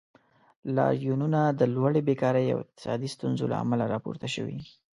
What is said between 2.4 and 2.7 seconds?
او